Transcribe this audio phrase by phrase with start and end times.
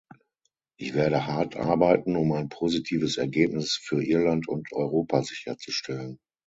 [0.79, 6.17] Ich werde hart arbeiten, um ein positives Ergebnis für Irland und Europa sicherzustellen.